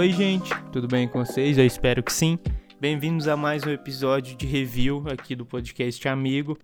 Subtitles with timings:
[0.00, 1.58] Oi, gente, tudo bem com vocês?
[1.58, 2.38] Eu espero que sim.
[2.80, 6.56] Bem-vindos a mais um episódio de review aqui do podcast Amigo.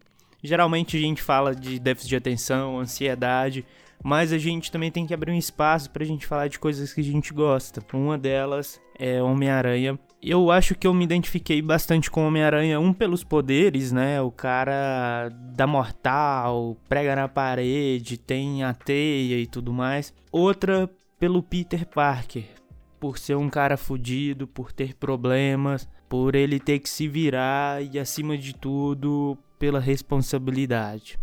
[0.43, 3.63] Geralmente a gente fala de déficit de atenção, ansiedade,
[4.03, 7.03] mas a gente também tem que abrir um espaço pra gente falar de coisas que
[7.03, 7.85] a gente gosta.
[7.93, 9.99] Uma delas é Homem-Aranha.
[10.23, 14.19] Eu acho que eu me identifiquei bastante com Homem-Aranha, um pelos poderes, né?
[14.23, 20.15] O cara dá mortal, prega na parede, tem a teia e tudo mais.
[20.33, 22.56] Outra pelo Peter Parker,
[22.99, 27.99] por ser um cara fudido, por ter problemas, por ele ter que se virar e
[27.99, 31.19] acima de tudo pela responsabilidade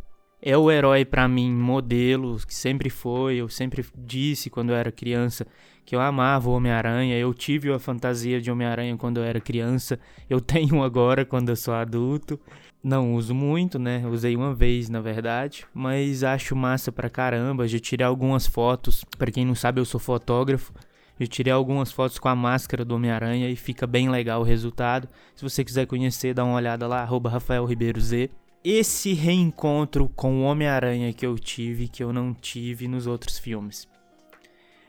[0.45, 4.91] é o herói para mim, modelo, que sempre foi, eu sempre disse quando eu era
[4.91, 5.48] criança
[5.86, 9.98] que eu amava o Homem-Aranha, eu tive a fantasia de Homem-Aranha quando eu era criança,
[10.30, 12.40] eu tenho agora quando eu sou adulto.
[12.84, 14.05] Não uso muito, né?
[14.05, 17.66] Usei uma vez, na verdade, mas acho massa pra caramba.
[17.66, 20.73] Já tirei algumas fotos, para quem não sabe, eu sou fotógrafo.
[21.19, 25.08] Eu tirei algumas fotos com a máscara do Homem-Aranha e fica bem legal o resultado.
[25.36, 28.30] Se você quiser conhecer, dá uma olhada lá, arroba Rafael Ribeiro Z
[28.64, 33.88] esse reencontro com o Homem-Aranha que eu tive, que eu não tive nos outros filmes.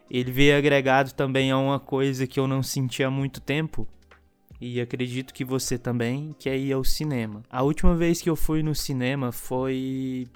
[0.09, 3.89] Ele veio agregado também a uma coisa que eu não senti há muito tempo,
[4.61, 7.43] e acredito que você também, que é ir ao cinema.
[7.51, 10.29] A última vez que eu fui no cinema foi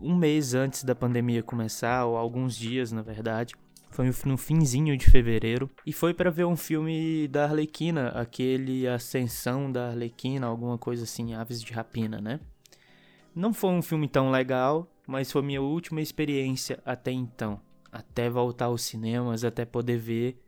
[0.00, 3.54] um mês antes da pandemia começar, ou alguns dias na verdade.
[3.94, 5.70] Foi no finzinho de fevereiro.
[5.86, 11.32] E foi para ver um filme da Arlequina, aquele Ascensão da Arlequina, alguma coisa assim,
[11.32, 12.40] Aves de Rapina, né?
[13.32, 17.60] Não foi um filme tão legal, mas foi minha última experiência até então.
[17.92, 20.42] Até voltar aos cinemas, até poder ver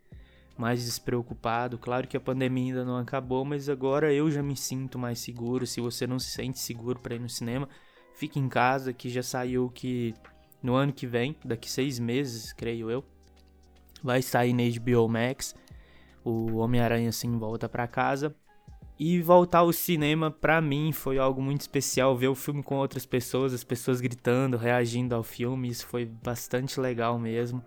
[0.57, 1.77] mais despreocupado.
[1.77, 5.65] Claro que a pandemia ainda não acabou, mas agora eu já me sinto mais seguro.
[5.65, 7.69] Se você não se sente seguro para ir no cinema,
[8.13, 10.13] fique em casa, que já saiu que
[10.61, 13.05] no ano que vem, daqui seis meses, creio eu,
[14.03, 15.55] vai sair na HBO Max
[16.27, 18.35] o Homem-Aranha sem volta para casa.
[18.99, 22.17] E voltar ao cinema, para mim, foi algo muito especial.
[22.17, 26.79] Ver o filme com outras pessoas, as pessoas gritando, reagindo ao filme, isso foi bastante
[26.79, 27.63] legal mesmo.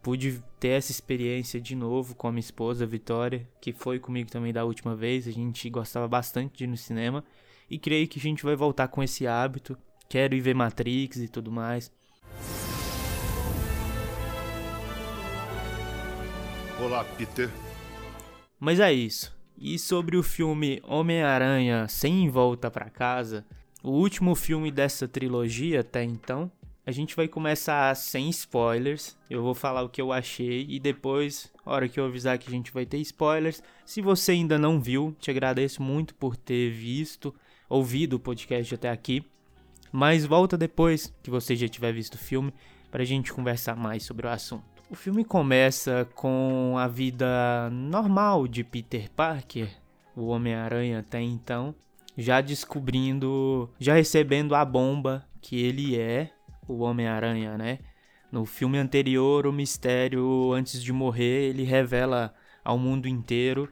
[0.00, 4.52] Pude ter essa experiência de novo com a minha esposa, Vitória, que foi comigo também
[4.52, 5.26] da última vez.
[5.26, 7.24] A gente gostava bastante de ir no cinema.
[7.68, 9.76] E creio que a gente vai voltar com esse hábito.
[10.08, 11.92] Quero ir ver Matrix e tudo mais.
[16.80, 17.50] Olá, Peter.
[18.60, 19.36] Mas é isso.
[19.56, 23.44] E sobre o filme Homem-Aranha Sem Volta para Casa,
[23.82, 26.48] o último filme dessa trilogia até então,
[26.86, 29.16] a gente vai começar sem spoilers.
[29.28, 32.52] Eu vou falar o que eu achei e depois, hora que eu avisar que a
[32.52, 37.34] gente vai ter spoilers, se você ainda não viu, te agradeço muito por ter visto,
[37.68, 39.24] ouvido o podcast até aqui.
[39.90, 42.54] Mas volta depois que você já tiver visto o filme
[42.88, 44.77] para a gente conversar mais sobre o assunto.
[44.90, 49.68] O filme começa com a vida normal de Peter Parker,
[50.16, 51.74] o Homem-Aranha até então,
[52.16, 56.30] já descobrindo, já recebendo a bomba que ele é
[56.66, 57.80] o Homem-Aranha, né?
[58.32, 62.34] No filme anterior, o mistério, antes de morrer, ele revela
[62.64, 63.70] ao mundo inteiro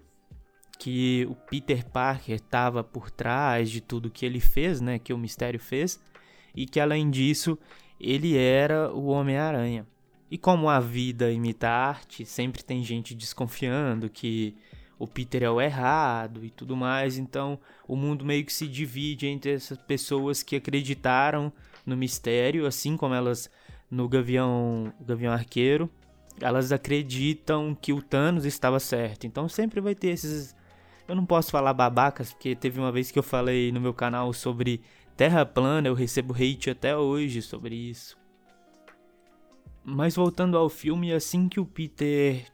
[0.78, 4.99] que o Peter Parker estava por trás de tudo que ele fez, né?
[4.99, 5.99] Que o mistério fez,
[6.55, 7.59] e que além disso,
[7.99, 9.87] ele era o Homem-Aranha.
[10.31, 14.56] E como a vida imita a arte, sempre tem gente desconfiando que
[14.98, 19.26] o Peter é o errado e tudo mais, então o mundo meio que se divide
[19.26, 21.53] entre essas pessoas que acreditaram
[21.84, 23.50] no mistério, assim como elas
[23.91, 25.88] no Gavião, Gavião Arqueiro,
[26.41, 29.26] elas acreditam que o Thanos estava certo.
[29.26, 30.56] Então sempre vai ter esses
[31.08, 34.32] eu não posso falar babacas, porque teve uma vez que eu falei no meu canal
[34.32, 34.81] sobre
[35.16, 38.19] Terra plana, eu recebo hate até hoje sobre isso.
[39.88, 42.44] Mas voltando ao filme, assim que o Peter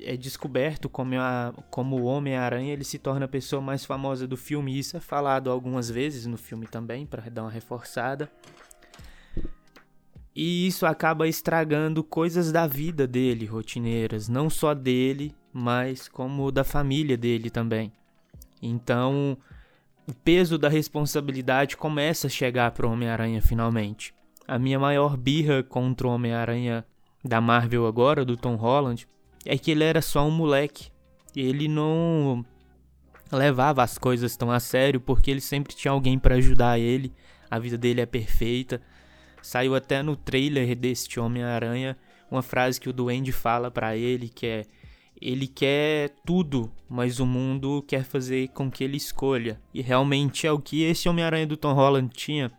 [0.00, 4.38] é descoberto como, a, como o Homem-Aranha, ele se torna a pessoa mais famosa do
[4.38, 4.78] filme.
[4.78, 8.32] Isso é falado algumas vezes no filme também, para dar uma reforçada.
[10.34, 16.64] E isso acaba estragando coisas da vida dele, rotineiras, não só dele, mas como da
[16.64, 17.92] família dele também.
[18.62, 19.36] Então,
[20.08, 24.14] o peso da responsabilidade começa a chegar para o Homem-Aranha finalmente
[24.52, 26.84] a minha maior birra contra o Homem-Aranha
[27.24, 29.08] da Marvel agora, do Tom Holland,
[29.46, 30.90] é que ele era só um moleque.
[31.34, 32.44] Ele não
[33.32, 37.14] levava as coisas tão a sério porque ele sempre tinha alguém para ajudar ele.
[37.50, 38.82] A vida dele é perfeita.
[39.40, 41.96] Saiu até no trailer deste Homem-Aranha
[42.30, 44.66] uma frase que o Duende fala para ele que é
[45.18, 49.58] ele quer tudo, mas o mundo quer fazer com que ele escolha.
[49.72, 52.50] E realmente é o que esse Homem-Aranha do Tom Holland tinha.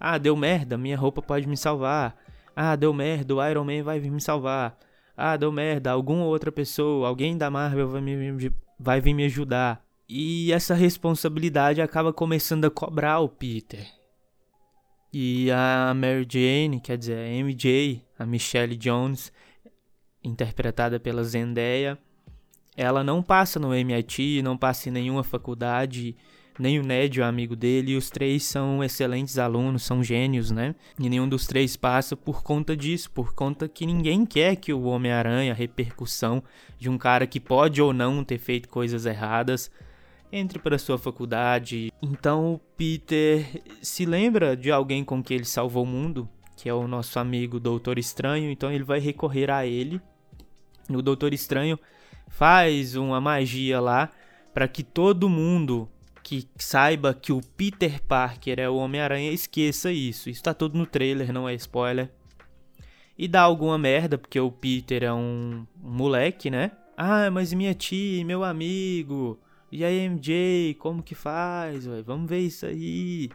[0.00, 2.16] Ah, deu merda, minha roupa pode me salvar.
[2.54, 4.78] Ah, deu merda, o Iron Man vai vir me salvar.
[5.16, 9.84] Ah, deu merda, alguma outra pessoa, alguém da Marvel vai, me, vai vir me ajudar.
[10.08, 13.86] E essa responsabilidade acaba começando a cobrar o Peter.
[15.12, 19.32] E a Mary Jane, quer dizer, a MJ, a Michelle Jones,
[20.22, 21.98] interpretada pela Zendaya,
[22.76, 26.16] ela não passa no MIT, não passa em nenhuma faculdade,
[26.58, 30.74] nem o Ned, o amigo dele, e os três são excelentes alunos, são gênios, né?
[30.98, 34.84] E nenhum dos três passa por conta disso, por conta que ninguém quer que o
[34.84, 36.42] Homem-Aranha, a repercussão
[36.78, 39.70] de um cara que pode ou não ter feito coisas erradas,
[40.32, 41.92] entre para sua faculdade.
[42.02, 46.74] Então o Peter se lembra de alguém com quem ele salvou o mundo, que é
[46.74, 50.00] o nosso amigo Doutor Estranho, então ele vai recorrer a ele.
[50.90, 51.78] O Doutor Estranho
[52.28, 54.10] faz uma magia lá
[54.52, 55.88] para que todo mundo
[56.28, 60.28] que saiba que o Peter Parker é o Homem-Aranha esqueça isso.
[60.28, 62.12] Isso tá tudo no trailer, não é spoiler.
[63.16, 66.72] E dá alguma merda, porque o Peter é um, moleque, né?
[66.94, 69.40] Ah, mas minha tia, meu amigo.
[69.72, 71.86] E aí, MJ, como que faz?
[71.86, 72.04] Véio?
[72.04, 73.30] Vamos ver isso aí.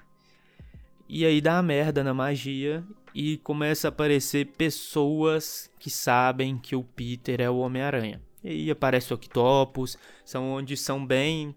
[1.10, 6.84] E aí dá merda na magia e começa a aparecer pessoas que sabem que o
[6.84, 8.22] Peter é o Homem-Aranha.
[8.44, 11.56] E aí aparece o Octopus, são onde são bem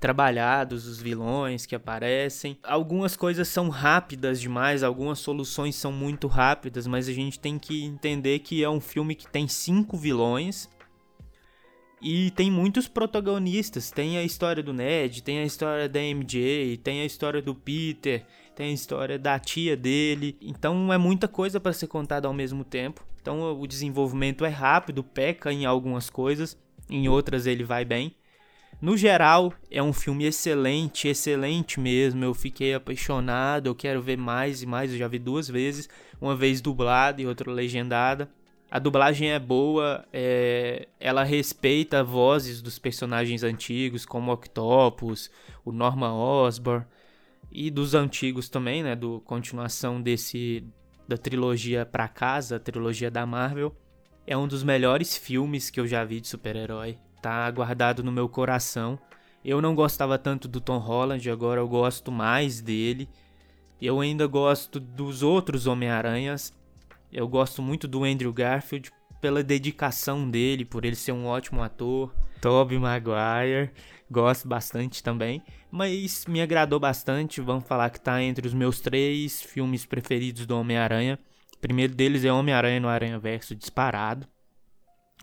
[0.00, 2.58] trabalhados os vilões que aparecem.
[2.62, 7.84] Algumas coisas são rápidas demais, algumas soluções são muito rápidas, mas a gente tem que
[7.84, 10.68] entender que é um filme que tem cinco vilões.
[12.02, 13.90] E tem muitos protagonistas.
[13.90, 18.24] Tem a história do Ned, tem a história da MJ, tem a história do Peter,
[18.56, 20.34] tem a história da tia dele.
[20.40, 23.04] Então é muita coisa para ser contada ao mesmo tempo.
[23.20, 26.56] Então o desenvolvimento é rápido, peca em algumas coisas,
[26.88, 28.16] em outras ele vai bem.
[28.80, 32.24] No geral, é um filme excelente, excelente mesmo.
[32.24, 34.90] Eu fiquei apaixonado, eu quero ver mais e mais.
[34.90, 35.86] Eu já vi duas vezes,
[36.18, 38.30] uma vez dublada e outra legendada.
[38.70, 40.88] A dublagem é boa, é...
[40.98, 45.30] ela respeita vozes dos personagens antigos, como Octopus,
[45.62, 46.86] o Norman Osborn,
[47.50, 48.96] e dos antigos também, né?
[48.96, 50.64] Do continuação desse
[51.06, 53.76] da trilogia Pra Casa, a trilogia da Marvel.
[54.26, 58.28] É um dos melhores filmes que eu já vi de super-herói tá guardado no meu
[58.28, 58.98] coração.
[59.44, 63.08] Eu não gostava tanto do Tom Holland, agora eu gosto mais dele.
[63.80, 66.52] Eu ainda gosto dos outros Homem-Aranhas.
[67.12, 68.90] Eu gosto muito do Andrew Garfield
[69.20, 72.14] pela dedicação dele, por ele ser um ótimo ator.
[72.40, 73.70] Tobey Maguire,
[74.10, 77.40] gosto bastante também, mas me agradou bastante.
[77.40, 81.18] Vamos falar que tá entre os meus três filmes preferidos do Homem-Aranha.
[81.54, 84.26] O primeiro deles é Homem-Aranha no Aranha Verso disparado.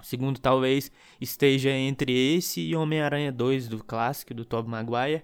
[0.04, 5.24] Segundo talvez esteja entre esse e Homem-Aranha 2 do clássico do Tobey Maguire.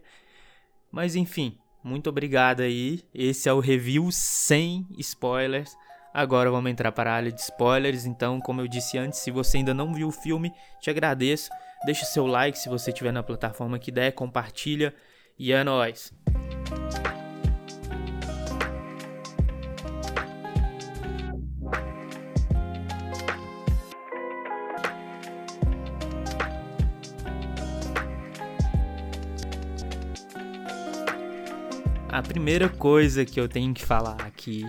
[0.91, 3.01] Mas enfim, muito obrigado aí.
[3.13, 5.75] Esse é o review sem spoilers.
[6.13, 8.05] Agora vamos entrar para a área de spoilers.
[8.05, 11.49] Então, como eu disse antes, se você ainda não viu o filme, te agradeço.
[11.85, 14.93] Deixa seu like se você estiver na plataforma que der, compartilha
[15.37, 16.13] e é nóis.
[32.13, 34.63] A primeira coisa que eu tenho que falar aqui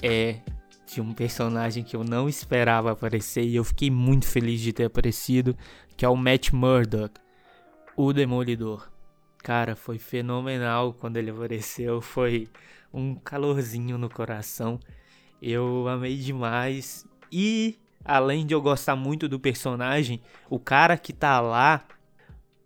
[0.00, 0.38] é
[0.86, 4.84] de um personagem que eu não esperava aparecer e eu fiquei muito feliz de ter
[4.84, 5.56] aparecido,
[5.96, 7.20] que é o Matt Murdock,
[7.96, 8.88] o Demolidor.
[9.38, 12.48] Cara, foi fenomenal quando ele apareceu, foi
[12.94, 14.78] um calorzinho no coração.
[15.42, 21.40] Eu amei demais e além de eu gostar muito do personagem, o cara que tá
[21.40, 21.84] lá,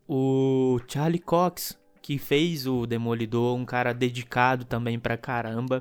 [0.06, 1.79] o Charlie Cox,
[2.10, 5.80] que fez o Demolidor, um cara dedicado também pra caramba,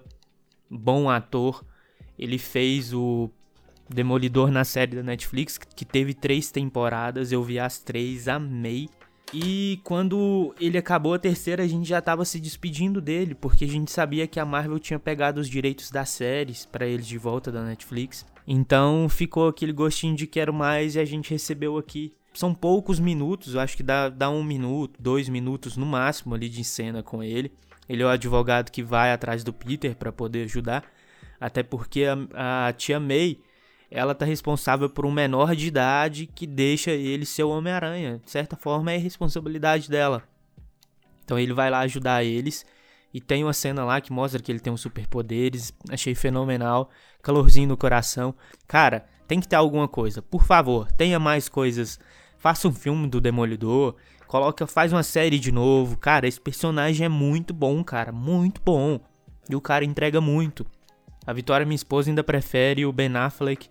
[0.69, 1.65] bom ator.
[2.19, 3.31] Ele fez o
[3.89, 8.88] Demolidor na série da Netflix, que teve três temporadas, eu vi as três, amei.
[9.33, 13.67] E quando ele acabou a terceira, a gente já tava se despedindo dele, porque a
[13.67, 17.51] gente sabia que a Marvel tinha pegado os direitos das séries para eles de volta
[17.51, 18.24] da Netflix.
[18.45, 23.53] Então ficou aquele gostinho de quero mais e a gente recebeu aqui são poucos minutos,
[23.53, 27.22] eu acho que dá, dá um minuto, dois minutos no máximo ali de cena com
[27.22, 27.51] ele.
[27.89, 30.86] Ele é o advogado que vai atrás do Peter para poder ajudar,
[31.38, 33.41] até porque a, a, tia May
[33.91, 38.22] ela tá responsável por um menor de idade que deixa ele ser o Homem-Aranha.
[38.24, 40.24] De certa forma é responsabilidade dela.
[41.25, 42.65] Então ele vai lá ajudar eles.
[43.13, 45.74] E tem uma cena lá que mostra que ele tem uns superpoderes.
[45.89, 46.89] Achei fenomenal.
[47.22, 48.34] Calorzinho no coração.
[48.65, 50.22] Cara, tem que ter alguma coisa.
[50.22, 52.00] Por favor, tenha mais coisas.
[52.39, 53.96] Faça um filme do Demolidor.
[54.25, 55.98] Coloca, faz uma série de novo.
[55.98, 58.13] Cara, esse personagem é muito bom, cara.
[58.13, 59.00] Muito bom.
[59.50, 60.65] E o cara entrega muito.
[61.27, 63.69] A Vitória, minha esposa, ainda prefere o Ben Affleck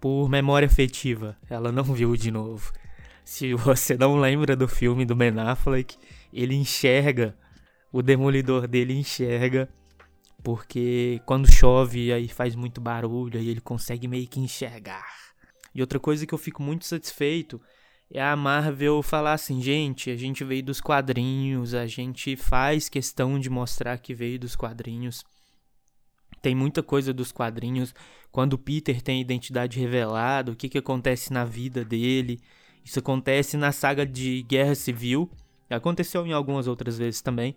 [0.00, 1.36] por memória afetiva.
[1.50, 2.72] Ela não viu de novo.
[3.24, 5.96] Se você não lembra do filme do Ben Affleck,
[6.32, 7.36] ele enxerga,
[7.92, 9.68] o demolidor dele enxerga,
[10.42, 15.04] porque quando chove aí faz muito barulho, aí ele consegue meio que enxergar.
[15.74, 17.60] E outra coisa que eu fico muito satisfeito
[18.14, 23.40] é a Marvel falar assim, gente, a gente veio dos quadrinhos, a gente faz questão
[23.40, 25.24] de mostrar que veio dos quadrinhos.
[26.42, 27.94] Tem muita coisa dos quadrinhos.
[28.30, 32.38] Quando o Peter tem identidade revelada, o que, que acontece na vida dele.
[32.84, 35.30] Isso acontece na saga de Guerra Civil.
[35.70, 37.56] Aconteceu em algumas outras vezes também.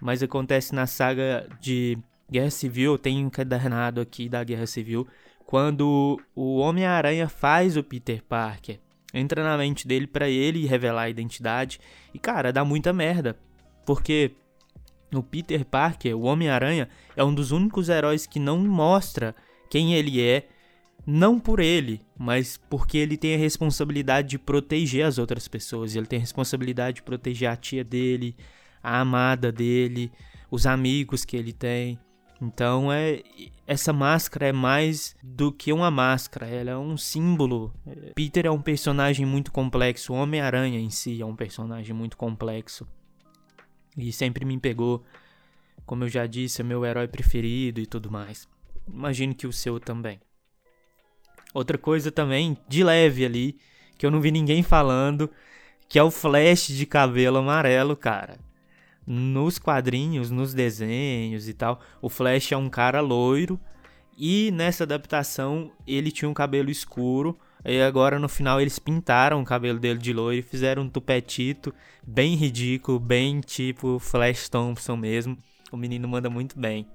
[0.00, 1.96] Mas acontece na saga de
[2.28, 2.98] Guerra Civil.
[2.98, 5.06] Tem um encadernado aqui da Guerra Civil.
[5.46, 8.80] Quando o Homem-Aranha faz o Peter Parker.
[9.12, 11.78] Entra na mente dele para ele revelar a identidade.
[12.14, 13.36] E cara, dá muita merda.
[13.84, 14.32] Porque
[15.14, 19.34] o Peter Parker, o Homem-Aranha, é um dos únicos heróis que não mostra
[19.68, 20.48] quem ele é,
[21.06, 25.96] não por ele, mas porque ele tem a responsabilidade de proteger as outras pessoas.
[25.96, 28.36] Ele tem a responsabilidade de proteger a tia dele,
[28.82, 30.12] a amada dele,
[30.50, 31.98] os amigos que ele tem.
[32.42, 33.22] Então é
[33.68, 37.72] essa máscara é mais do que uma máscara, ela é um símbolo.
[38.16, 42.84] Peter é um personagem muito complexo, Homem-Aranha em si é um personagem muito complexo.
[43.96, 45.04] E sempre me pegou.
[45.86, 48.48] Como eu já disse, é meu herói preferido e tudo mais.
[48.88, 50.18] Imagino que o seu também.
[51.54, 53.56] Outra coisa também, de leve ali,
[53.96, 55.30] que eu não vi ninguém falando,
[55.88, 58.40] que é o Flash de cabelo amarelo, cara.
[59.06, 63.58] Nos quadrinhos, nos desenhos e tal, o Flash é um cara loiro
[64.16, 69.44] e nessa adaptação ele tinha um cabelo escuro e agora no final eles pintaram o
[69.44, 71.74] cabelo dele de loiro e fizeram um tupetito
[72.06, 75.36] bem ridículo, bem tipo Flash Thompson mesmo.
[75.70, 76.86] O menino manda muito bem.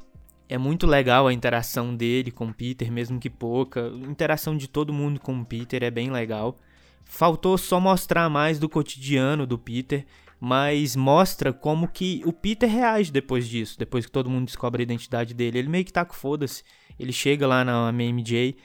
[0.49, 3.87] É muito legal a interação dele com o Peter, mesmo que pouca.
[3.87, 6.57] A interação de todo mundo com o Peter é bem legal.
[7.03, 10.05] Faltou só mostrar mais do cotidiano do Peter,
[10.39, 14.85] mas mostra como que o Peter reage depois disso, depois que todo mundo descobre a
[14.85, 15.59] identidade dele.
[15.59, 16.63] Ele meio que tá com foda-se.
[16.99, 18.55] Ele chega lá na MJ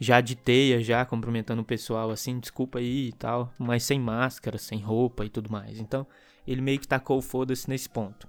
[0.00, 4.56] já de teia, já cumprimentando o pessoal assim, desculpa aí e tal, mas sem máscara,
[4.56, 5.78] sem roupa e tudo mais.
[5.78, 6.06] Então,
[6.46, 8.28] ele meio que tacou foda-se nesse ponto.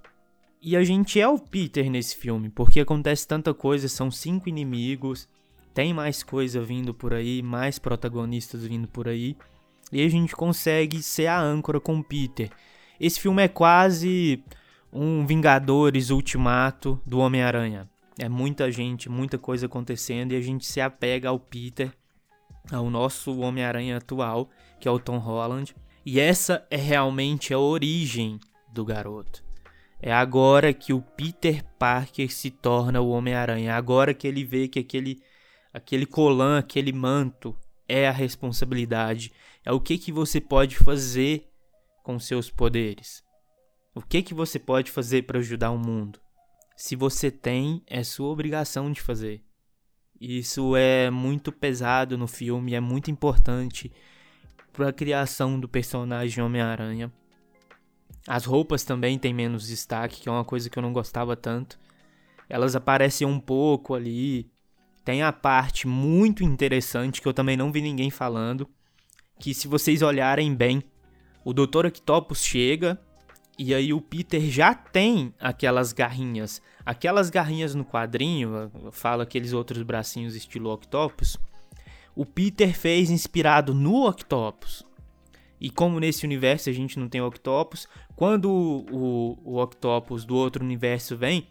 [0.60, 5.28] E a gente é o Peter nesse filme, porque acontece tanta coisa, são cinco inimigos,
[5.72, 9.36] tem mais coisa vindo por aí, mais protagonistas vindo por aí,
[9.90, 12.50] e a gente consegue ser a âncora com o Peter.
[13.00, 14.44] Esse filme é quase
[14.92, 17.88] um Vingadores Ultimato do Homem-Aranha.
[18.18, 21.90] É muita gente, muita coisa acontecendo e a gente se apega ao Peter,
[22.70, 25.74] ao nosso Homem-Aranha atual, que é o Tom Holland.
[26.04, 28.38] E essa é realmente a origem
[28.70, 29.42] do garoto.
[29.98, 33.70] É agora que o Peter Parker se torna o Homem-Aranha.
[33.70, 35.22] É agora que ele vê que aquele,
[35.72, 37.56] aquele colan, aquele manto
[37.88, 39.32] é a responsabilidade.
[39.64, 41.49] É o que, que você pode fazer
[42.10, 43.22] com seus poderes.
[43.94, 46.20] O que, que você pode fazer para ajudar o mundo?
[46.80, 49.44] se você tem, é sua obrigação de fazer.
[50.18, 53.92] Isso é muito pesado no filme, é muito importante
[54.72, 57.12] para a criação do personagem Homem-Aranha.
[58.26, 61.78] As roupas também têm menos destaque, que é uma coisa que eu não gostava tanto.
[62.48, 64.50] Elas aparecem um pouco ali.
[65.04, 68.66] Tem a parte muito interessante que eu também não vi ninguém falando,
[69.38, 70.82] que se vocês olharem bem,
[71.44, 71.86] o Dr.
[71.86, 73.00] Octopus chega
[73.58, 76.62] e aí o Peter já tem aquelas garrinhas.
[76.84, 81.36] Aquelas garrinhas no quadrinho, eu falo aqueles outros bracinhos estilo Octopus.
[82.16, 84.82] O Peter fez inspirado no Octopus.
[85.60, 90.34] E como nesse universo a gente não tem Octopus, quando o, o, o Octopus do
[90.34, 91.46] outro universo vem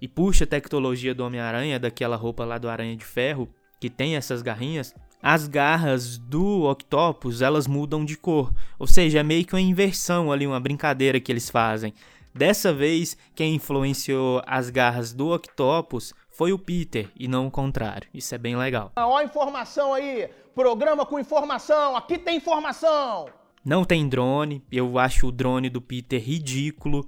[0.00, 4.14] e puxa a tecnologia do Homem-Aranha, daquela roupa lá do Aranha de Ferro, que tem
[4.14, 9.54] essas garrinhas, as garras do Octopus elas mudam de cor, ou seja, é meio que
[9.54, 11.92] uma inversão ali, uma brincadeira que eles fazem.
[12.34, 18.08] Dessa vez, quem influenciou as garras do Octopus foi o Peter e não o contrário.
[18.14, 18.92] Isso é bem legal.
[18.96, 23.26] Ó a informação aí, programa com informação, aqui tem informação.
[23.64, 27.06] Não tem drone, eu acho o drone do Peter ridículo.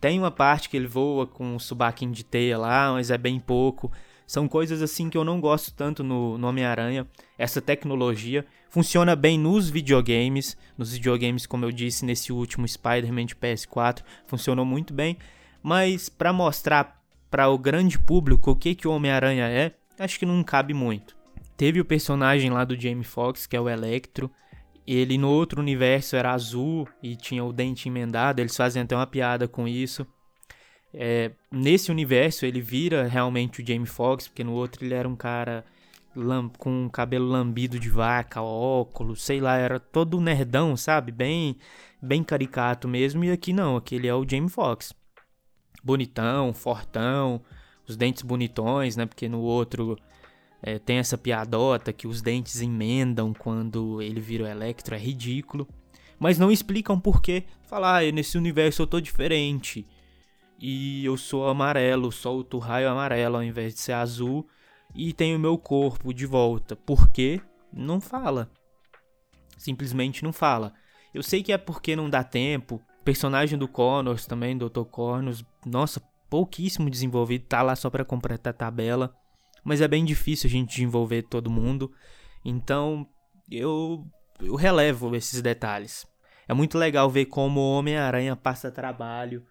[0.00, 3.38] Tem uma parte que ele voa com um subaquinho de teia lá, mas é bem
[3.38, 3.92] pouco.
[4.26, 7.06] São coisas assim que eu não gosto tanto no, no Homem-Aranha.
[7.38, 10.56] Essa tecnologia funciona bem nos videogames.
[10.76, 15.16] Nos videogames, como eu disse, nesse último Spider-Man de PS4, funcionou muito bem.
[15.62, 20.26] Mas para mostrar para o grande público o que, que o Homem-Aranha é, acho que
[20.26, 21.16] não cabe muito.
[21.56, 24.30] Teve o personagem lá do Jamie Foxx, que é o Electro.
[24.86, 28.40] Ele no outro universo era azul e tinha o dente emendado.
[28.40, 30.06] Eles fazem até uma piada com isso.
[30.94, 35.16] É, nesse universo ele vira realmente o Jamie Foxx, porque no outro ele era um
[35.16, 35.64] cara
[36.58, 41.10] com cabelo lambido de vaca, óculos, sei lá, era todo nerdão, sabe?
[41.10, 41.56] Bem,
[42.00, 43.24] bem caricato mesmo.
[43.24, 44.92] E aqui não, aqui ele é o Jamie Foxx.
[45.82, 47.40] Bonitão, fortão,
[47.88, 49.06] os dentes bonitões, né?
[49.06, 49.98] Porque no outro
[50.62, 55.66] é, tem essa piadota que os dentes emendam quando ele vira o Electro, é ridículo.
[56.18, 57.44] Mas não explicam por quê.
[57.62, 59.84] Falar, ah, nesse universo eu tô diferente.
[60.64, 64.46] E eu sou amarelo, solto raio amarelo ao invés de ser azul
[64.94, 66.76] e tenho meu corpo de volta.
[66.76, 67.40] Por quê?
[67.72, 68.48] Não fala.
[69.58, 70.72] Simplesmente não fala.
[71.12, 72.80] Eu sei que é porque não dá tempo.
[73.04, 74.84] Personagem do Connors também, Dr.
[74.88, 76.00] Connors, nossa,
[76.30, 79.12] pouquíssimo desenvolvido, tá lá só para completar a tabela.
[79.64, 81.90] Mas é bem difícil a gente desenvolver todo mundo.
[82.44, 83.04] Então,
[83.50, 84.06] eu,
[84.40, 86.06] eu relevo esses detalhes.
[86.46, 89.44] É muito legal ver como o Homem-Aranha passa trabalho,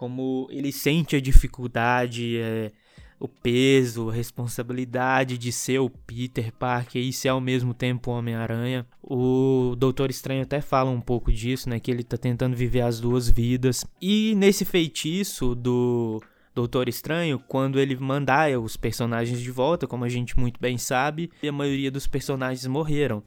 [0.00, 2.72] como ele sente a dificuldade, é,
[3.18, 8.14] o peso, a responsabilidade de ser o Peter Parker e ser ao mesmo tempo o
[8.14, 8.86] Homem-Aranha.
[9.02, 11.78] O Doutor Estranho até fala um pouco disso, né?
[11.78, 13.84] Que ele tá tentando viver as duas vidas.
[14.00, 16.18] E nesse feitiço do
[16.54, 21.30] Doutor Estranho, quando ele mandar os personagens de volta, como a gente muito bem sabe,
[21.46, 23.22] a maioria dos personagens morreram.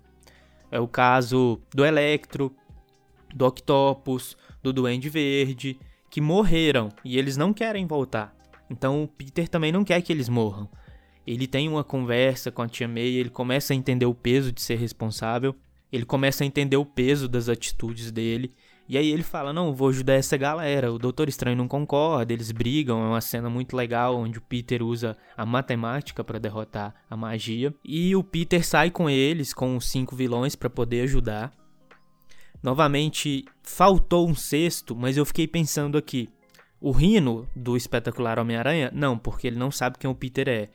[0.71, 2.51] É o caso do Electro,
[3.31, 5.77] do Octopus, do Duende Verde,
[6.13, 8.35] que morreram e eles não querem voltar.
[8.69, 10.69] Então o Peter também não quer que eles morram.
[11.25, 14.61] Ele tem uma conversa com a tia May, ele começa a entender o peso de
[14.61, 15.55] ser responsável,
[15.91, 18.53] ele começa a entender o peso das atitudes dele.
[18.87, 20.93] E aí ele fala: Não, vou ajudar essa galera.
[20.93, 23.03] O Doutor Estranho não concorda, eles brigam.
[23.03, 27.73] É uma cena muito legal onde o Peter usa a matemática para derrotar a magia.
[27.83, 31.51] E o Peter sai com eles, com os cinco vilões, para poder ajudar.
[32.63, 36.29] Novamente, faltou um sexto, mas eu fiquei pensando aqui.
[36.79, 40.69] O Rino do espetacular Homem-Aranha, não, porque ele não sabe quem o Peter é.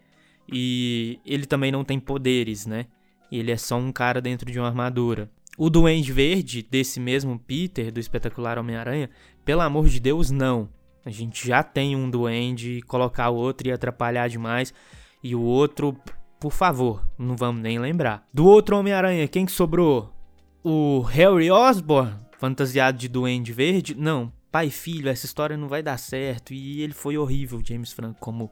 [0.53, 2.87] E ele também não tem poderes, né?
[3.33, 5.31] Ele é só um cara dentro de uma armadura.
[5.57, 9.11] O Duende Verde, desse mesmo Peter, do espetacular Homem-Aranha,
[9.45, 10.69] pelo amor de Deus, não.
[11.05, 14.75] A gente já tem um duende, colocar o outro e atrapalhar demais.
[15.23, 15.97] E o outro,
[16.39, 18.27] por favor, não vamos nem lembrar.
[18.33, 20.18] Do outro Homem-Aranha, quem que sobrou?
[20.63, 23.95] O Harry Osborn, fantasiado de Duende Verde?
[23.95, 26.53] Não, pai e filho, essa história não vai dar certo.
[26.53, 28.51] E ele foi horrível, James Franco, como,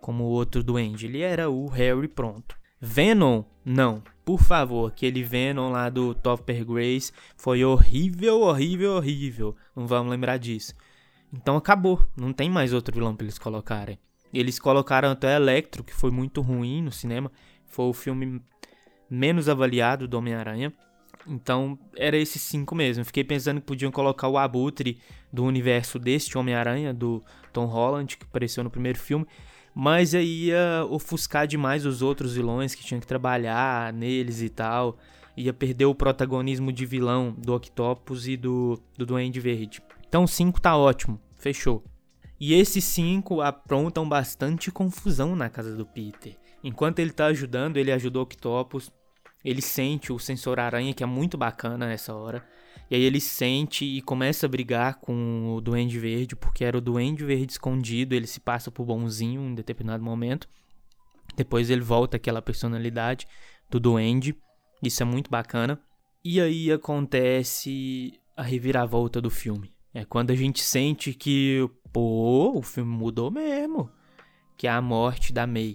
[0.00, 1.06] como outro duende.
[1.06, 2.56] Ele era o Harry pronto.
[2.80, 4.02] Venom, não.
[4.24, 9.56] Por favor, aquele Venom lá do Topper Grace foi horrível, horrível, horrível.
[9.74, 10.74] Não vamos lembrar disso.
[11.32, 12.04] Então acabou.
[12.16, 13.98] Não tem mais outro vilão pra eles colocarem.
[14.32, 17.30] Eles colocaram até Electro, que foi muito ruim no cinema.
[17.66, 18.40] Foi o filme
[19.08, 20.72] menos avaliado do Homem-Aranha.
[21.26, 23.04] Então, era esses cinco mesmo.
[23.04, 24.98] Fiquei pensando que podiam colocar o Abutre
[25.32, 29.26] do universo deste Homem-Aranha, do Tom Holland, que apareceu no primeiro filme.
[29.74, 34.98] Mas aí ia ofuscar demais os outros vilões que tinham que trabalhar neles e tal.
[35.36, 39.80] Ia perder o protagonismo de vilão do Octopus e do, do Duende Verde.
[40.08, 41.20] Então, cinco tá ótimo.
[41.38, 41.84] Fechou.
[42.38, 46.36] E esses cinco aprontam bastante confusão na casa do Peter.
[46.64, 48.90] Enquanto ele tá ajudando, ele ajuda o Octopus
[49.44, 52.46] ele sente o sensor aranha, que é muito bacana nessa hora.
[52.90, 56.80] E aí ele sente e começa a brigar com o Duende Verde, porque era o
[56.80, 60.48] Duende Verde escondido, ele se passa por bonzinho em determinado momento.
[61.36, 63.26] Depois ele volta àquela personalidade
[63.70, 64.36] do Duende.
[64.82, 65.80] Isso é muito bacana.
[66.24, 69.72] E aí acontece a reviravolta do filme.
[69.94, 73.90] É quando a gente sente que, pô, o filme mudou mesmo.
[74.56, 75.74] Que é a morte da May.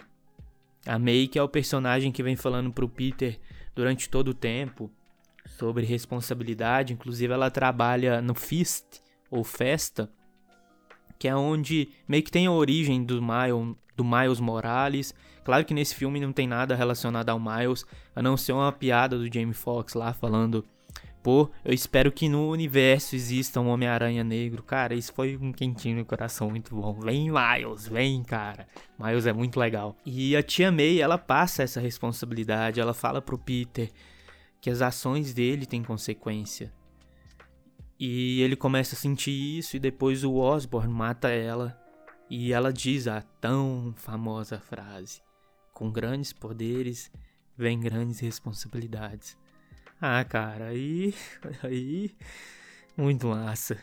[0.86, 3.40] A May, que é o personagem que vem falando pro Peter
[3.74, 4.92] durante todo o tempo
[5.58, 6.94] sobre responsabilidade.
[6.94, 10.10] Inclusive, ela trabalha no Fist ou Festa,
[11.18, 15.14] que é onde meio que tem a origem do Miles, do Miles Morales.
[15.44, 19.18] Claro que nesse filme não tem nada relacionado ao Miles, a não ser uma piada
[19.18, 20.66] do Jamie Foxx lá falando
[21.26, 24.62] Pô, eu espero que no universo exista um Homem-Aranha negro.
[24.62, 27.00] Cara, isso foi um quentinho no coração muito bom.
[27.00, 28.68] Vem, Miles, vem, cara.
[29.00, 29.98] Miles é muito legal.
[30.06, 32.80] E a tia May, ela passa essa responsabilidade.
[32.80, 33.90] Ela fala pro Peter
[34.62, 36.72] que as ações dele têm consequência.
[38.00, 41.76] E ele começa a sentir isso e depois o Osborn mata ela.
[42.30, 45.24] E ela diz a tão famosa frase:
[45.74, 47.12] Com grandes poderes
[47.58, 49.36] vem grandes responsabilidades.
[50.02, 51.14] Ah, cara, aí.
[51.64, 52.12] Aí.
[52.98, 53.78] Muito massa.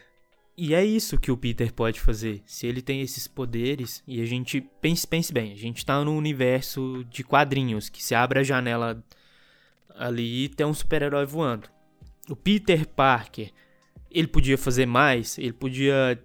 [0.57, 2.43] E é isso que o Peter pode fazer.
[2.47, 4.61] Se ele tem esses poderes, e a gente.
[4.81, 9.03] Pense, pense bem, a gente tá num universo de quadrinhos que se abre a janela
[9.95, 11.69] ali e tem um super-herói voando.
[12.29, 13.51] O Peter Parker,
[14.11, 16.23] ele podia fazer mais, ele podia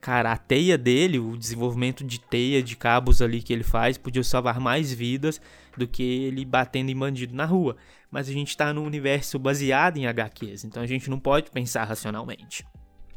[0.00, 4.22] cara, a teia dele, o desenvolvimento de teia, de cabos ali que ele faz, podia
[4.22, 5.40] salvar mais vidas
[5.76, 7.76] do que ele batendo em bandido na rua.
[8.10, 11.84] Mas a gente tá num universo baseado em HQs, então a gente não pode pensar
[11.84, 12.66] racionalmente.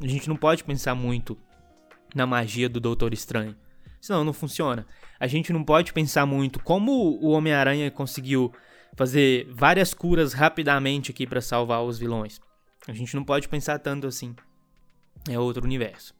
[0.02, 1.38] A gente não pode pensar muito
[2.14, 3.56] na magia do Doutor Estranho.
[4.02, 4.86] Senão não funciona.
[5.20, 8.54] A gente não pode pensar muito como o Homem-Aranha conseguiu
[8.96, 12.40] fazer várias curas rapidamente aqui para salvar os vilões.
[12.88, 14.36] A gente não pode pensar tanto assim.
[15.28, 16.14] É outro universo.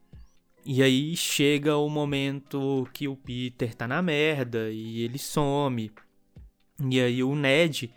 [0.66, 5.92] E aí chega o momento que o Peter tá na merda e ele some.
[6.90, 7.94] E aí o Ned,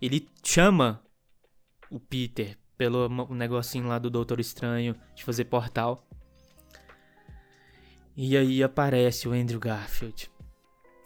[0.00, 1.02] ele chama
[1.90, 6.06] o Peter pelo negocinho lá do Doutor Estranho de fazer portal.
[8.16, 10.30] E aí aparece o Andrew Garfield.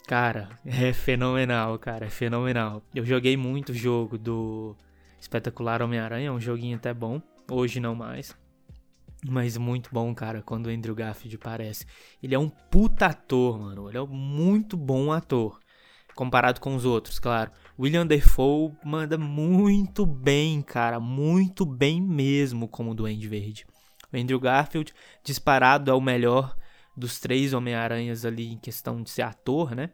[0.06, 2.82] Cara, é fenomenal, cara, é fenomenal.
[2.94, 4.76] Eu joguei muito o jogo do
[5.18, 7.22] Espetacular Homem-Aranha, é um joguinho até bom.
[7.50, 8.36] Hoje não mais.
[9.28, 11.84] Mas muito bom, cara, quando o Andrew Garfield aparece.
[12.22, 13.88] Ele é um puta ator, mano.
[13.88, 15.58] Ele é um muito bom ator.
[16.14, 17.50] Comparado com os outros, claro.
[17.78, 21.00] William Defoe manda muito bem, cara.
[21.00, 23.66] Muito bem mesmo como Duende Verde.
[24.12, 26.56] O Andrew Garfield, disparado, é o melhor
[26.96, 29.90] dos três Homem-Aranhas ali em questão de ser ator, né?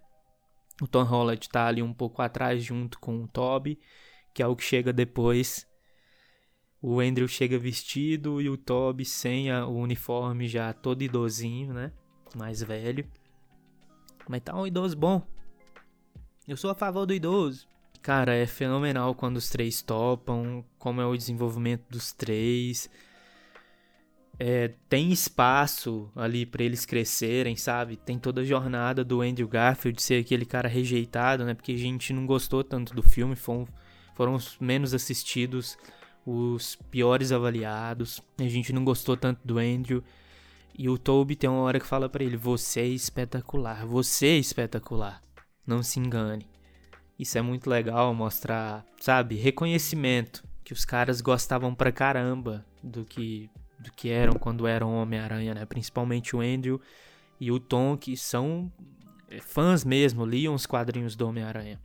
[0.81, 3.79] O Tom Holland tá ali um pouco atrás junto com o Toby,
[4.33, 5.67] que é o que chega depois.
[6.83, 11.93] O Andrew chega vestido e o Toby sem a, o uniforme já todo idosinho, né?
[12.35, 13.07] Mais velho.
[14.29, 15.25] Mas tá um idoso bom.
[16.47, 17.69] Eu sou a favor do idoso.
[18.03, 22.91] Cara, é fenomenal quando os três topam, como é o desenvolvimento dos três
[24.39, 27.97] é, tem espaço ali para eles crescerem, sabe?
[27.97, 31.55] Tem toda a jornada do Andrew Garfield ser aquele cara rejeitado, né?
[31.55, 33.69] Porque a gente não gostou tanto do filme, foram,
[34.15, 35.79] foram os menos assistidos,
[36.27, 38.21] os piores avaliados.
[38.39, 40.03] A gente não gostou tanto do Andrew.
[40.77, 44.39] E o Toby tem uma hora que fala para ele: Você é espetacular, você é
[44.39, 45.21] espetacular.
[45.67, 46.47] Não se engane.
[47.19, 53.51] Isso é muito legal mostrar, sabe, reconhecimento que os caras gostavam pra caramba do que
[53.79, 55.67] do que eram quando eram Homem-Aranha, né?
[55.67, 56.81] Principalmente o Andrew
[57.41, 58.73] e o Tom, que são
[59.41, 61.81] fãs mesmo, liam os quadrinhos do Homem-Aranha.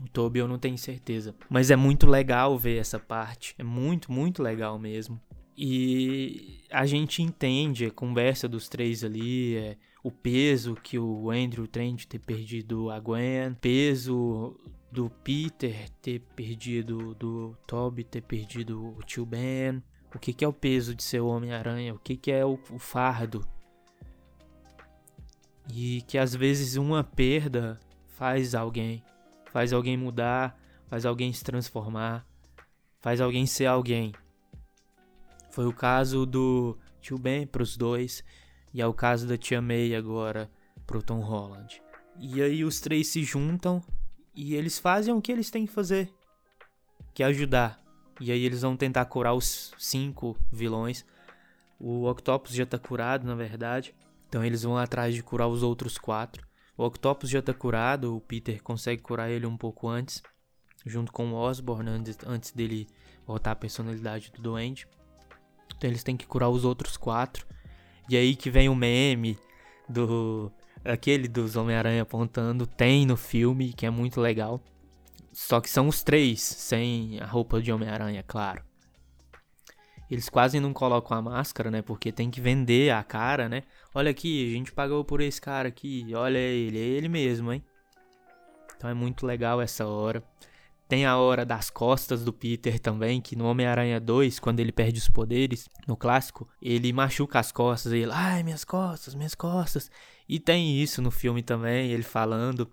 [0.00, 1.34] O Toby eu não tenho certeza.
[1.48, 3.54] Mas é muito legal ver essa parte.
[3.58, 5.20] É muito, muito legal mesmo.
[5.56, 11.66] E a gente entende a conversa dos três ali, é, o peso que o Andrew
[11.66, 14.54] tem de ter perdido a Gwen, peso
[14.92, 19.82] do Peter ter perdido, do Toby ter perdido o tio Ben,
[20.14, 21.94] o que, que é o peso de ser o Homem-Aranha?
[21.94, 23.46] O que, que é o, o fardo?
[25.72, 27.78] E que às vezes uma perda
[28.08, 29.02] faz alguém,
[29.56, 32.26] faz alguém mudar, faz alguém se transformar,
[33.00, 34.12] faz alguém ser alguém.
[35.50, 38.22] Foi o caso do Tio Ben pros dois
[38.74, 40.50] e é o caso da Tia May agora
[40.86, 41.80] pro Tom Holland.
[42.18, 43.82] E aí os três se juntam
[44.34, 46.12] e eles fazem o que eles têm que fazer,
[47.14, 47.82] que é ajudar.
[48.20, 51.02] E aí eles vão tentar curar os cinco vilões.
[51.80, 53.94] O Octopus já tá curado, na verdade.
[54.28, 56.45] Então eles vão atrás de curar os outros quatro.
[56.76, 60.22] O Octopus já tá curado, o Peter consegue curar ele um pouco antes.
[60.84, 61.88] Junto com o Osborn,
[62.26, 62.86] antes, dele
[63.26, 64.86] voltar a personalidade do Duende.
[65.76, 67.46] Então eles têm que curar os outros quatro.
[68.08, 69.38] E aí que vem o meme
[69.88, 70.52] do.
[70.84, 72.66] Aquele dos Homem-Aranha apontando.
[72.66, 74.60] Tem no filme, que é muito legal.
[75.32, 78.62] Só que são os três, sem a roupa de Homem-Aranha, claro.
[80.10, 81.82] Eles quase não colocam a máscara, né?
[81.82, 83.62] Porque tem que vender a cara, né?
[83.94, 86.06] Olha aqui, a gente pagou por esse cara aqui.
[86.14, 87.64] Olha ele, é ele mesmo, hein?
[88.76, 90.22] Então é muito legal essa hora.
[90.88, 95.00] Tem a hora das costas do Peter também, que no Homem-Aranha 2, quando ele perde
[95.00, 99.90] os poderes, no clássico, ele machuca as costas, ele, ai, minhas costas, minhas costas.
[100.28, 102.70] E tem isso no filme também, ele falando.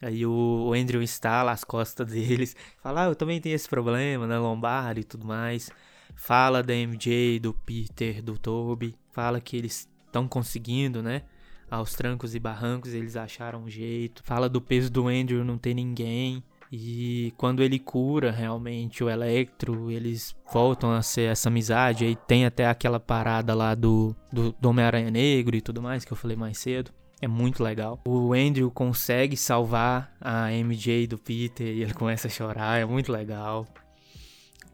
[0.00, 4.36] Aí o Andrew instala as costas deles, fala, ah, eu também tenho esse problema né,
[4.36, 5.70] lombar e tudo mais.
[6.14, 11.22] Fala da MJ, do Peter, do Toby, fala que eles estão conseguindo, né?
[11.70, 14.22] Aos trancos e barrancos eles acharam um jeito.
[14.24, 16.42] Fala do peso do Andrew não ter ninguém.
[16.70, 22.04] E quando ele cura realmente o Electro, eles voltam a ser essa amizade.
[22.04, 26.12] Aí tem até aquela parada lá do, do, do Homem-Aranha Negro e tudo mais que
[26.12, 26.90] eu falei mais cedo.
[27.20, 28.00] É muito legal.
[28.06, 32.80] O Andrew consegue salvar a MJ do Peter e ele começa a chorar.
[32.80, 33.66] É muito legal.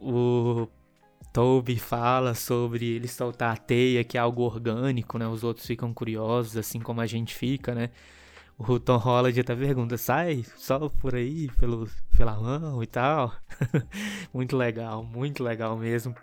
[0.01, 0.69] O
[1.33, 5.27] Toby fala sobre ele soltar a teia, que é algo orgânico, né?
[5.27, 7.91] Os outros ficam curiosos, assim como a gente fica, né?
[8.59, 13.33] O Tom Holland até pergunta, sai só por aí, pelo, pela mão e tal.
[14.35, 16.15] muito legal, muito legal mesmo.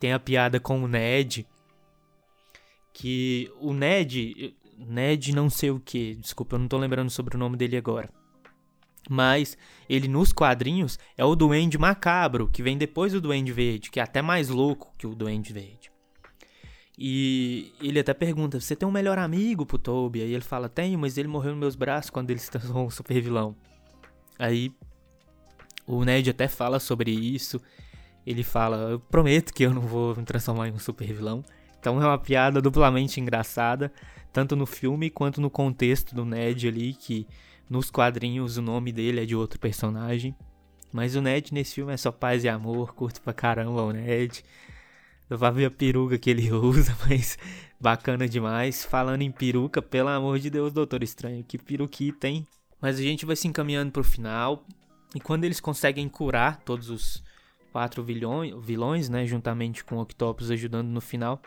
[0.00, 1.46] Tem a piada com o Ned,
[2.92, 7.38] que o Ned, Ned não sei o que, desculpa, eu não tô lembrando sobre o
[7.38, 8.08] nome dele agora.
[9.08, 9.56] Mas
[9.88, 14.02] ele nos quadrinhos é o Duende Macabro, que vem depois do Duende Verde, que é
[14.02, 15.92] até mais louco que o Duende Verde.
[16.98, 20.22] E ele até pergunta: Você tem um melhor amigo pro Toby?
[20.22, 22.90] Aí ele fala: Tenho, mas ele morreu nos meus braços quando ele se transformou um
[22.90, 23.56] super vilão.
[24.38, 24.72] Aí
[25.86, 27.60] o Ned até fala sobre isso.
[28.26, 31.44] Ele fala: Eu prometo que eu não vou me transformar em um super vilão.
[31.80, 33.92] Então é uma piada duplamente engraçada,
[34.32, 37.26] tanto no filme quanto no contexto do Ned ali, que
[37.72, 40.36] nos quadrinhos o nome dele é de outro personagem.
[40.92, 44.44] Mas o Ned nesse filme é só paz e amor, curto pra caramba o Ned.
[45.30, 47.38] Eu vou ver a peruca que ele usa, mas
[47.80, 48.84] bacana demais.
[48.84, 52.46] Falando em peruca, pelo amor de Deus, Doutor Estranho, que peruquita, hein?
[52.78, 54.66] Mas a gente vai se encaminhando pro final.
[55.14, 57.24] E quando eles conseguem curar todos os
[57.72, 61.40] quatro vilões, vilões né, juntamente com o Octopus ajudando no final,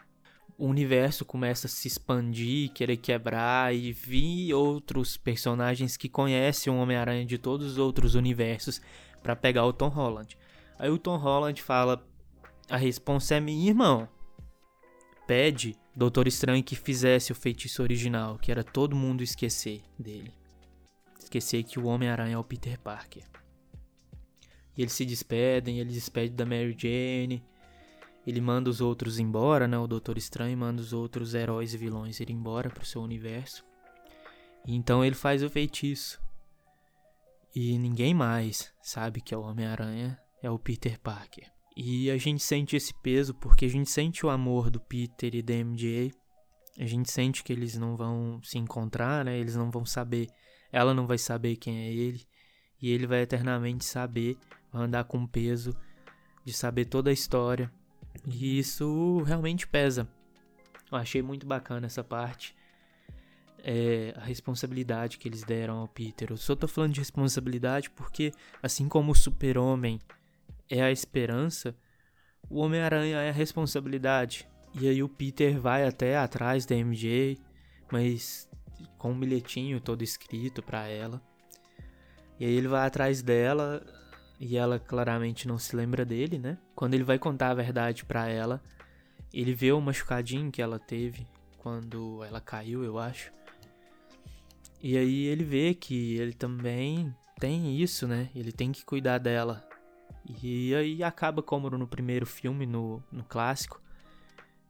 [0.58, 6.78] o universo começa a se expandir, querer quebrar e vir outros personagens que conhecem o
[6.78, 8.82] Homem-Aranha de todos os outros universos
[9.22, 10.38] para pegar o Tom Holland.
[10.80, 12.06] Aí o Tom Holland fala:
[12.70, 14.08] "A responsa é minha, irmão.
[15.28, 20.34] Pede Doutor Estranho que fizesse o feitiço original, que era todo mundo esquecer dele.
[21.20, 23.24] Esquecer que o Homem-Aranha é o Peter Parker."
[24.78, 27.44] E eles se despedem, ele despede da Mary Jane
[28.26, 29.78] ele manda os outros embora, né?
[29.78, 33.64] O Doutor Estranho manda os outros heróis e vilões ir embora pro seu universo.
[34.66, 36.20] E então ele faz o feitiço.
[37.56, 41.50] E ninguém mais sabe que é o Homem-Aranha, é o Peter Parker.
[41.78, 45.44] E a gente sente esse peso porque a gente sente o amor do Peter e
[45.44, 46.12] da MJ.
[46.80, 49.38] A gente sente que eles não vão se encontrar, né?
[49.38, 50.28] Eles não vão saber,
[50.72, 52.26] ela não vai saber quem é ele,
[52.82, 54.38] e ele vai eternamente saber,
[54.72, 55.78] vai andar com peso
[56.44, 57.72] de saber toda a história
[58.28, 60.08] e isso realmente pesa.
[60.92, 62.56] Eu achei muito bacana essa parte.
[63.64, 66.30] É, a responsabilidade que eles deram ao Peter.
[66.30, 70.00] Eu só tô falando de responsabilidade porque, assim como o Super-Homem
[70.70, 71.76] é a esperança,
[72.50, 74.48] o Homem-Aranha é a responsabilidade.
[74.80, 77.40] E aí o Peter vai até atrás da MJ,
[77.92, 78.48] mas
[78.98, 81.22] com um bilhetinho todo escrito para ela.
[82.40, 83.84] E aí ele vai atrás dela
[84.40, 86.58] e ela claramente não se lembra dele, né?
[86.76, 88.62] Quando ele vai contar a verdade para ela,
[89.34, 93.32] ele vê o machucadinho que ela teve quando ela caiu, eu acho.
[94.82, 98.30] E aí ele vê que ele também tem isso, né?
[98.36, 99.68] Ele tem que cuidar dela.
[100.42, 103.82] E aí acaba como no primeiro filme, no, no clássico,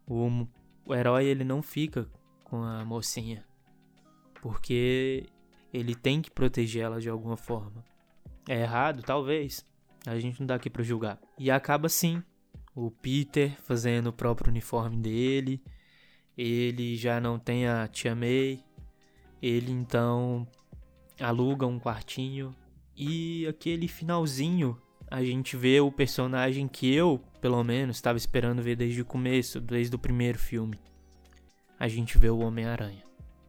[0.08, 0.48] o,
[0.86, 2.08] o herói ele não fica
[2.44, 3.46] com a mocinha.
[4.42, 5.26] Porque
[5.74, 7.84] ele tem que proteger ela de alguma forma.
[8.48, 9.02] É errado?
[9.04, 9.66] Talvez.
[10.06, 11.20] A gente não dá aqui pra julgar.
[11.38, 12.22] E acaba sim.
[12.76, 15.64] O Peter fazendo o próprio uniforme dele.
[16.38, 18.64] Ele já não tem a Tia May.
[19.42, 20.48] Ele então
[21.20, 22.56] aluga um quartinho.
[22.96, 24.80] E aquele finalzinho
[25.10, 29.62] a gente vê o personagem que eu, pelo menos, estava esperando ver desde o começo,
[29.62, 30.80] desde o primeiro filme.
[31.80, 33.04] A gente vê o Homem-Aranha.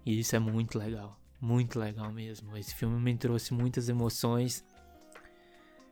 [0.04, 1.18] E isso é muito legal.
[1.40, 2.56] Muito legal mesmo.
[2.56, 4.64] Esse filme me trouxe muitas emoções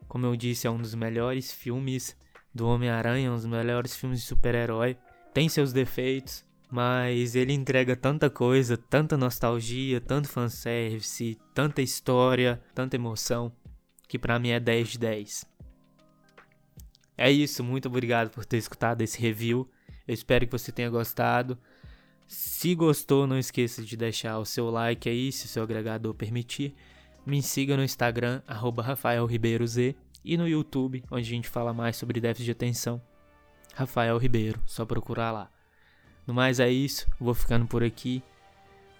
[0.09, 2.17] como eu disse, é um dos melhores filmes
[2.55, 4.97] do Homem-Aranha, um dos melhores filmes de super-herói.
[5.33, 12.97] Tem seus defeitos, mas ele entrega tanta coisa, tanta nostalgia, tanto fanservice, tanta história, tanta
[12.97, 13.53] emoção,
[14.09, 15.45] que para mim é 10 de 10.
[17.17, 19.69] É isso, muito obrigado por ter escutado esse review.
[20.07, 21.59] Eu espero que você tenha gostado.
[22.27, 26.75] Se gostou, não esqueça de deixar o seu like aí, se o seu agregador permitir.
[27.27, 31.73] Me siga no Instagram, arroba Rafael Ribeiro Z, e no YouTube, onde a gente fala
[31.73, 33.01] mais sobre déficit de atenção.
[33.75, 35.51] Rafael Ribeiro, só procurar lá.
[36.27, 38.23] No mais é isso, vou ficando por aqui.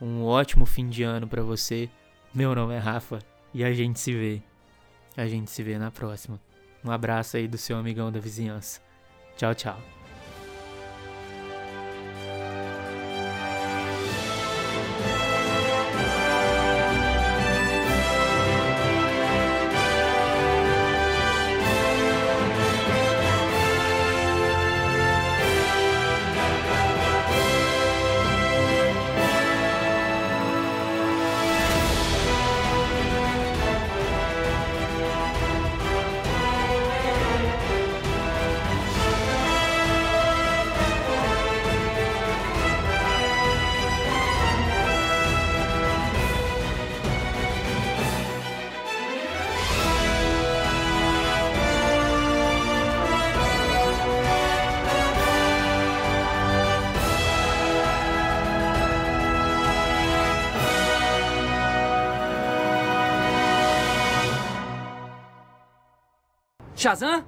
[0.01, 1.89] Um ótimo fim de ano para você.
[2.35, 3.21] Meu nome é Rafa
[3.53, 4.43] e a gente se vê.
[5.17, 6.41] A gente se vê na próxima.
[6.85, 8.83] Um abraço aí do seu amigão da vizinhança.
[9.37, 9.94] Tchau, tchau.
[66.85, 67.25] Shazam?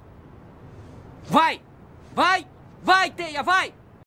[1.25, 1.63] Vai!
[2.15, 2.47] Vai!
[2.83, 3.73] Vai, Teia, vai!